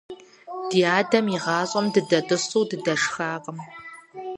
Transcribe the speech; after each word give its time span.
Ди 0.69 0.79
адэм 0.97 1.25
игъащӀэм 1.35 1.85
дыдэтӀысу 1.93 2.63
дыдэшхакъым. 2.69 3.59